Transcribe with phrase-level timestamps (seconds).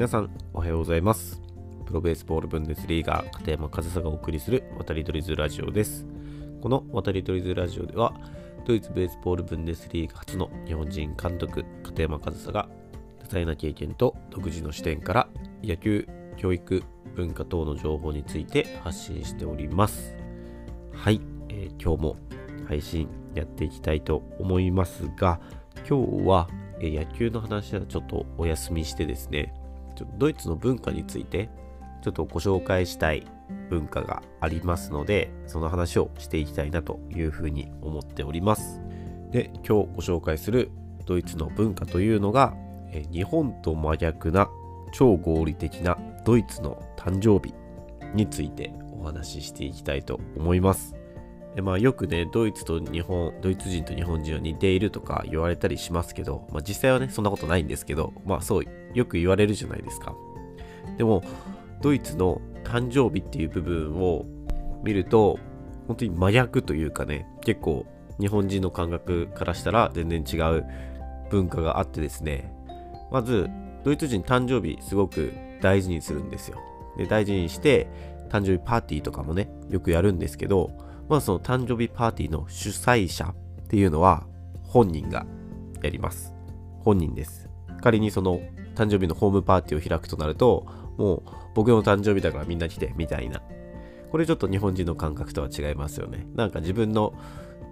[0.00, 1.42] 皆さんおはようございます。
[1.84, 6.06] プロベースボールブンデスリーガー片山和沙がお送りする渡り鳥ズラジオです。
[6.62, 8.14] この渡り鳥ズラジオでは
[8.64, 12.70] ドイツベースボールブンデスリーガ初の日本人監督片山和沙が
[13.18, 15.28] 多彩な経験と独自の視点から
[15.62, 16.08] 野球
[16.38, 16.82] 教育
[17.14, 20.16] 文化等の情報について発信しております。
[20.94, 22.16] はい、えー、今日も
[22.66, 25.40] 配信やっていきたいと思いますが
[25.86, 26.48] 今日は、
[26.80, 29.52] え、野球の話はちょっとお休みしてですね
[30.00, 31.50] ちょドイツの文化について
[32.02, 33.26] ちょっとご紹介したい
[33.68, 38.80] 文化がありますのでその話をしていきたいなというふうに思っております
[39.30, 40.70] で今日ご紹介する
[41.04, 42.54] ドイツの文化というのが、
[42.92, 44.48] え、日本と真逆な
[44.92, 47.54] 超合理的なドイツの誕生日
[48.14, 50.99] についてお話ししていきたいと思います。
[51.56, 58.64] まあ、よくね、ドイツと日本、ドイツ人と日本人は似ているとか言われたりしますけど、まあ、実際はね、そんなことないんですけど、まあそう、
[58.94, 60.14] よく言われるじゃないですか。
[60.96, 61.22] でも、
[61.82, 64.26] ドイツの誕生日っていう部分を
[64.84, 65.38] 見ると、
[65.88, 67.84] 本当に真逆というかね、結構
[68.20, 70.64] 日本人の感覚からしたら全然違う
[71.30, 72.54] 文化があってですね、
[73.10, 73.48] まず、
[73.82, 76.58] ドイツ人誕生日すごく大事にするんですよ。
[76.96, 77.88] で、大事にして、
[78.28, 80.70] 誕生日パーティーとかもね、よくやるんですけど、
[81.10, 84.26] まあその誕生日パーティーの主催者っていうのは
[84.62, 85.26] 本人が
[85.82, 86.32] やります。
[86.78, 87.50] 本人です。
[87.82, 88.40] 仮にその
[88.76, 90.66] 誕生日のホームパーティーを開くとなると、
[90.98, 91.22] もう
[91.54, 93.42] 僕の誕生日だからみんな来てみたいな。
[94.12, 96.28] これちょっと日本人の感覚とは違いますよね。
[96.36, 97.12] なんか自分の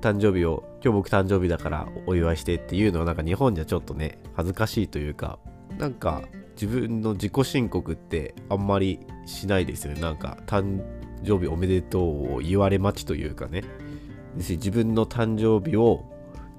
[0.00, 5.38] 誕生日を今日僕誕生日だからお祝いしてっていうのはなんか日本じゃちょっとね恥ずかしいというか
[5.78, 6.22] なんか
[6.60, 10.00] 自分の自己申告ってあんまりしないですよね。
[10.00, 10.82] なんか誕
[11.24, 13.64] 生日おめでとうを言われ待ちというかね。
[14.36, 16.04] 自分の誕生日を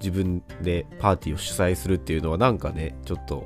[0.00, 3.44] 自分でパーティーを主催するっていうのはなんかね、ちょっと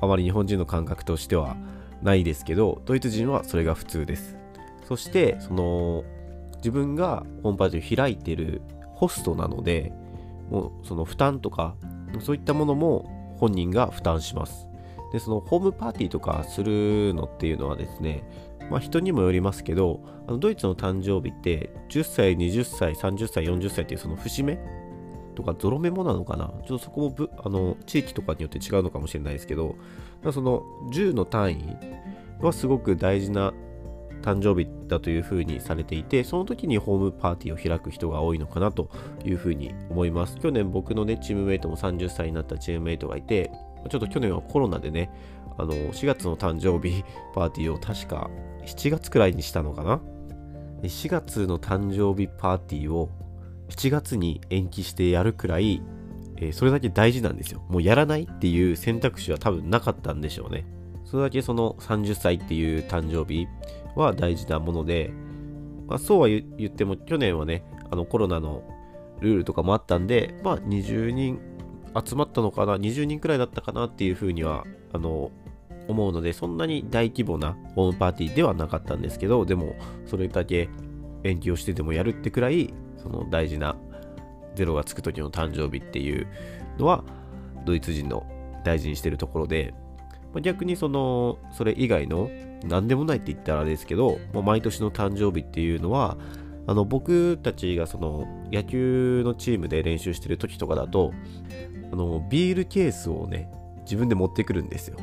[0.00, 1.56] あまり日本人の感覚としては
[2.02, 4.36] ないですけど、ドイツ人はそれが普通です。
[4.84, 6.04] そして、その
[6.56, 8.62] 自分がホームパーティーを開いてる
[8.94, 9.92] ホストなので、
[10.50, 11.76] もうその負担とか、
[12.20, 14.68] そういったものも本人が負担します。
[15.12, 18.24] で、そのホームパーティーとかするのっていうのはですね、
[18.70, 24.58] まあ人にもよりますけど、あのドイツの誕生日って10歳、20歳、30歳、40歳っていうその節目
[25.34, 26.52] とかゾロ目もなのかな？
[26.66, 29.76] ちょっとそこもぶあの地域とかによって違うのかもしれないですけど、
[30.32, 30.62] その
[30.92, 31.76] 10の単位
[32.40, 33.52] はすごく大事な
[34.22, 38.90] 誕生日だというふうにされていて、その時にホームパーティーを開く人が多いのかなと
[39.24, 40.36] いうふうに思います。
[40.38, 43.52] 去年僕のね、チームメイトも30歳になったチームメイトがいて、
[43.88, 45.10] ちょっと去年はコロナでね、
[45.58, 48.30] あの、4月の誕生日パーティーを確か
[48.64, 50.00] 7月くらいにしたのかな
[50.82, 53.10] ?4 月の誕生日パーティーを
[53.68, 55.82] 7月に延期してやるくらい、
[56.36, 57.62] えー、それだけ大事なんですよ。
[57.68, 60.66] もうやらないっていう選択肢は多分なかったんでしょうね。
[61.04, 63.46] それだけその30歳っていう誕生日
[63.94, 65.12] は大事なもので、
[65.86, 68.62] まあ、そうは言っても去年はね、あのコロナの
[69.20, 71.40] ルールとかもあったんで、まあ20人
[72.04, 73.86] 集まったのかな、20人くらいだったかな？
[73.86, 75.30] っていうふうには、あの、
[75.88, 79.74] 思うので、そんなに大規模なホームパーティーではなかったんですけど、でも、
[80.06, 80.68] それだけ
[81.24, 83.76] 延期をしてでもやるってくらい、その大事な
[84.56, 86.26] 0がつく時の誕生日っていう
[86.78, 87.04] のは、
[87.64, 88.26] ドイツ人の
[88.64, 89.74] 大事にしてるところで、
[90.42, 92.30] 逆にその、それ以外の、
[92.64, 96.16] 何でもないって言ったらあれですけど、毎年の誕生日っていうのは、
[96.66, 101.12] あの僕たちがその野球のチームで練習してる時とかだと
[101.92, 103.48] あのビールケースをね
[103.82, 104.96] 自分で持ってくるんですよ。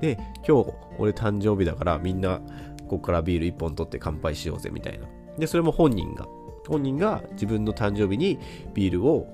[0.00, 2.40] で今日俺誕生日だからみんな
[2.88, 5.06] ここからビール1本取って乾杯しようぜみたいな。
[5.38, 6.26] でそれも本人が。
[6.68, 8.38] 本人が自分の誕生日に
[8.74, 9.26] ビールを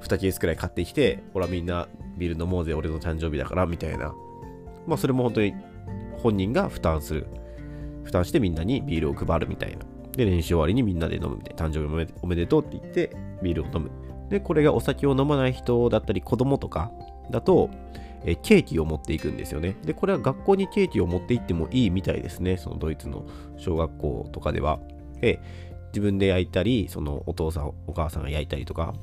[0.00, 4.14] 2ケースくらい買ってきてほらみんなビール飲もうぜ俺の誕生日だからみたいな。
[4.86, 5.54] まあそれも本当に
[6.22, 7.26] 本人が負担する。
[8.04, 9.84] 負担してみんなにビールを配るみたいな。
[10.12, 11.66] で、練習終わりにみんなで飲むみたいな。
[11.66, 13.90] 誕生日おめでとうって言って、ビールを飲む。
[14.28, 16.90] で、これがお酒を飲まない人だったり、子供とか
[17.30, 17.70] だと、
[18.24, 19.76] えケーキを持っていくんですよね。
[19.84, 22.56] で、これは学校にケーキを持って行ってもいいみたいですね。
[22.56, 23.26] そのドイツの
[23.56, 24.80] 小学校とかでは。
[25.22, 25.38] え
[25.92, 28.94] 自分で焼いたり、そのお父さん、お母さんが焼いたりとか、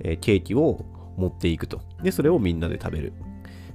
[0.00, 0.84] えケーキを
[1.16, 1.80] 持っていくと。
[2.02, 3.12] で、それをみんなで食べる。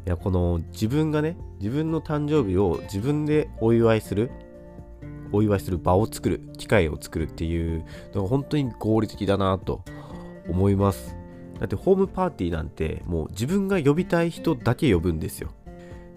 [0.05, 4.31] いや、この自分がね、自分の誕生日を自分でお祝いする。
[5.31, 9.83] お祝いする場を作る、機会を作るっていうのが本当に合理的だなと
[10.47, 11.18] 思います。
[11.59, 15.51] だってホームパーティーなんてもう自分が呼びたい人だけ呼ぶんですよ。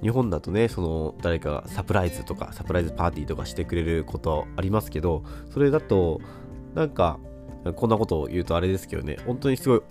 [0.03, 6.21] 日本だとね、その誰かがサプライズとかサプライズパーティーとかしてくれることありますけど、それだと
[6.75, 7.21] なんか
[7.77, 9.83] こんなことを言うとあれですけどね、本当にすごい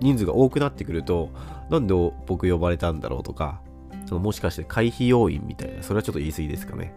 [0.00, 1.30] 人数が多くなってくると、
[1.70, 1.94] なんで
[2.26, 3.60] 僕呼ばれたんだろうとか、
[4.06, 6.94] そのもしかして回避要因みたいな、それはちょっと言い過ぎですかね。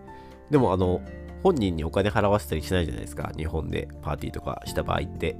[0.51, 1.01] でもあの、
[1.41, 3.31] 本人にお金払わせたりしないじゃないですか。
[3.35, 5.37] 日本でパーティーとかした場合って。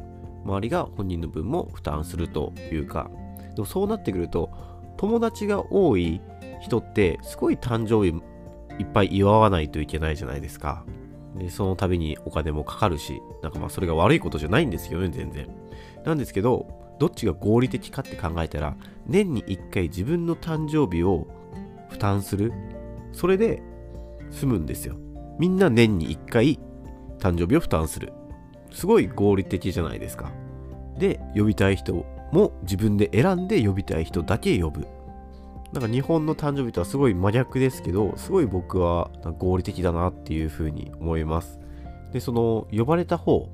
[0.50, 3.10] 周りが本人の分も負担するというか。
[3.56, 4.50] でもそうなってくると、
[4.98, 6.22] 友達が多い
[6.62, 8.14] 人ってすごい誕生日
[8.82, 10.84] いっぱい祝わないといけないじゃないですか。
[11.38, 15.48] で、その度にお金もかかるし、なんかまあそれが悪いことじゃないんですよね、全然。
[16.04, 16.68] なんですけど、
[17.00, 18.76] どっちが合理的かって考えたら、
[19.08, 21.28] 年に1回自分の誕生日を
[21.90, 22.52] 負担する。
[23.12, 23.62] それで
[24.32, 24.96] 済むんですよ。
[25.40, 26.60] みんな年に1回
[27.20, 28.14] 誕生日を負担する。
[28.72, 30.32] すごい合理的じゃないですか。
[30.98, 34.88] で、呼びたい人も自分で選んで呼びたい人だけ呼ぶ。
[35.72, 41.60] なんか日本の誕生日とはすごい真逆ですけど、すごい僕は合理的だなっていうふうに思います。
[42.12, 43.50] で、その呼ばれた方、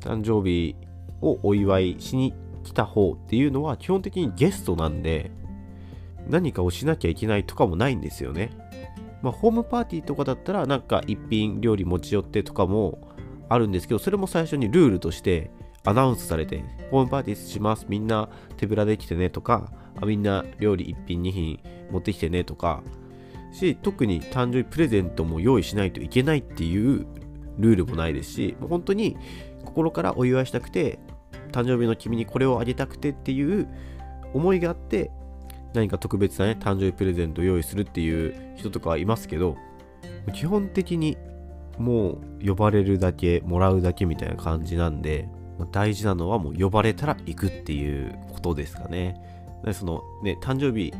[0.00, 0.76] 誕生日
[1.20, 2.34] をお祝いしに
[2.64, 5.30] 来た方っていうのは基本的にゲストなんで、
[6.28, 8.50] 何かをしなきゃいけないとかもないんですよね。
[9.22, 13.13] まあ、ホームパーティーとかだったら、なんか一品料理持ち寄ってとかも
[13.48, 15.50] あるんですけど、それも最初にルールとして
[15.84, 17.86] アナウンスされて、ホームパーティーします。
[17.88, 19.70] みんな手ぶらで来てねとか、
[20.00, 21.60] あみんな料理1品2品
[21.90, 22.82] 持ってきてねとか
[23.52, 27.06] し特に誕生日プレゼントも用意しないといけないっていう
[27.58, 29.16] ルールもないですし本当に
[29.64, 30.98] 心からお祝いしたくて
[31.52, 33.68] 誕生日の君にこれをあげたくてっていう
[34.32, 35.12] 思いがあって
[35.72, 39.56] 何か特別なね誕生日プレゼントを用意するっていう人とかはいますけど
[40.32, 41.16] 基本的に
[41.78, 45.28] もう呼ばれるだけもらうだけみたいな感じなんで
[45.58, 49.20] ま大事なのはもう呼ばれたら行くっていうことですかね。
[49.72, 50.92] そのね、誕生日、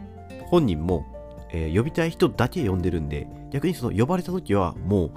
[0.47, 1.05] 本人も、
[1.53, 5.11] えー、呼びたい人だけ呼んでるんで、逆にその呼ばれた時はもう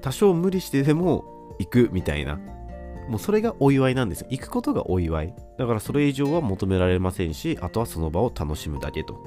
[0.00, 1.24] 多少無理してでも
[1.58, 2.38] 行くみたいな。
[3.08, 4.26] もうそれがお祝いなんですよ。
[4.30, 5.34] 行くことがお祝い。
[5.58, 9.22] だからそれ以上は求められませんし、あとはその場を楽しむだけと。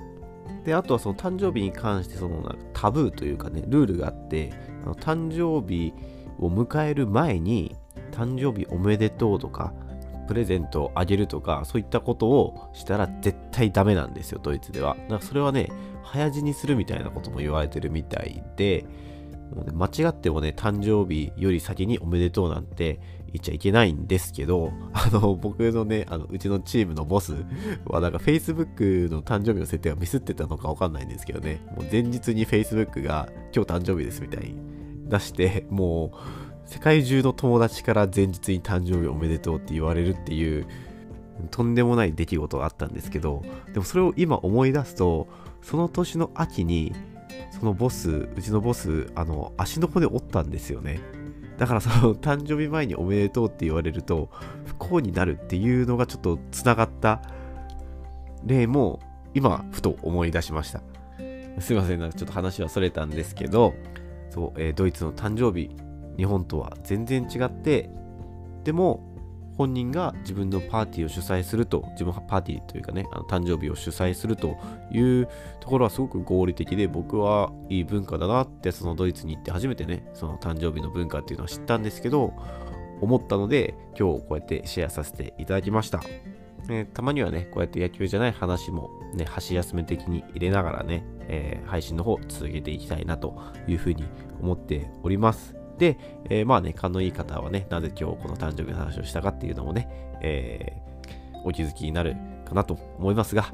[0.70, 5.94] で、あとはその誕生日に関してそのタブーというかね、ルールがあって、あの誕生日
[6.38, 7.76] を迎える前に、
[8.12, 9.74] 誕生日おめでとうとか、
[10.28, 14.96] プレゼントをあげるとか、そういったことをしたら絶対ダメなんですよ、ドイツでは。
[14.96, 15.70] だからそれはね、
[16.04, 18.86] 早死にするみたいなことも言われてるみたいで、
[19.74, 23.00] 間違ってもね、誕生日より先におめでとうなんて
[23.32, 27.36] 言っちゃいけないんですけど、 あの、僕のね、あの、うちのチームのボス
[27.86, 34.56] は、なんか Facebook の誕生日の設定がミスってたのかわかんないんですけどね、もう前日に Facebook が今日誕生日ですみたいに
[35.08, 40.68] 出して、もう、世界中の友達から前日に誕生日おめでとうって言われるっていう
[41.50, 43.44] とんでもない出来事があったんですけど
[43.74, 45.28] でもそれを今思い出すと
[45.64, 46.94] その年の秋に
[47.52, 51.00] そのボスうちのボスあの足の骨折ったんですよね。
[51.60, 54.30] だからその誕生日前におめでとうって言われると
[54.66, 57.22] 不幸になるっていうのがちょっとつながった
[58.46, 59.02] 例も
[59.34, 60.82] 今ふと思い出しました。
[61.60, 63.74] すいませんなんかちょっと話はそれたんですけど
[64.30, 65.70] そう、えー、ドイツの誕生日
[66.16, 67.90] 日本とは全然違って
[68.64, 69.09] でも
[69.60, 74.56] 本人が自分のパーティーを主催すると自分はパーティーというかねあの誕生日を主催すると
[74.90, 75.28] いう
[75.60, 82.32] ところはすごく合理的で僕はいい文化だなってそのドイツに行って初めてねその誕生日の文化っていうのは知ったんですけど
[83.02, 86.00] 思ったので今日こうやってシェアさせていただきました、
[86.70, 93.38] えー、たまにはねこうやって野球じゃない話もね箸休め的に入れながらね、えー、配信の方続けていきたいなと
[93.68, 94.06] いうふうに
[94.42, 95.59] 思っております。
[95.80, 99.90] で、えー、まあね、勘のいい方はね、なぜ今日この誕生日の話をしたかっていうのもね、
[100.22, 103.54] えー、お気づきになるかなと思いますが、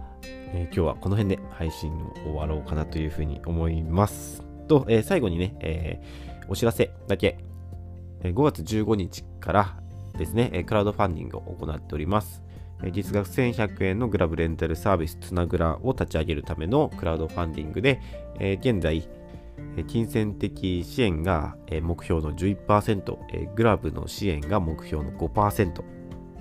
[0.53, 4.43] えー、今日はこの辺で配信を終わろうかなというふうに思います。
[4.67, 6.01] と、え、最後にね、え、
[6.49, 7.37] お知らせだけ、
[8.23, 9.77] え、5月15日から
[10.17, 12.41] ですね、クラウドファンディングを行っております。
[12.83, 18.01] 月額1100円のグラブレンタルサービスつなぐらを立ち上げるためのクラウドファンディングで、
[18.39, 19.07] え、現在、
[19.87, 25.83] 金銭的支援が目標の11%、グラブの支援が目標の5%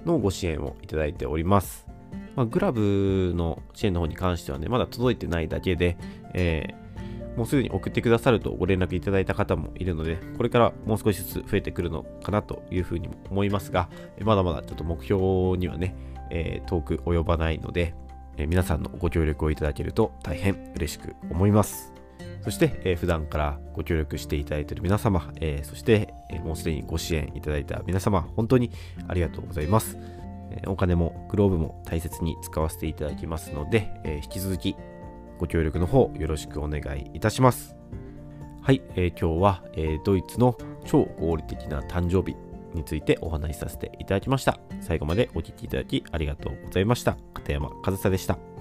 [0.05, 1.87] のご支援をいただいております。
[2.37, 5.97] まあ、グラブの支援の方に関してはね、まだ届いてないだけで、
[6.35, 13.89] えー、もうすぐに送ってくださるとご連絡いただいた方もいるので、これからもう少しずつ増えてくるのかなというふうに思いますが、
[14.21, 15.95] まだまだちょっと目標にはね、
[16.31, 17.95] えー、遠く及ばないので、
[18.37, 21.94] えー、皆さんのご協力をいただけると大変嬉しく思います。
[22.45, 28.71] そして、えー、普段からご協力していただいている皆様、えー、そして、え、もうすでにご支援いただいた皆様、本当に
[29.09, 29.97] ありがとうございます。
[30.51, 34.77] えお金もグローブも大切に使わせていただきますので、え引き続き
[35.39, 37.75] ご協力の方よろしくお願いいたします。
[38.63, 42.37] はい、え今日は、えドイツの超合理的な誕生日
[42.75, 44.59] についてお話しさせていただきました。
[44.81, 47.17] 最後までお聴きいただきありがとうございました。
[47.33, 48.54] 片山和沙でした。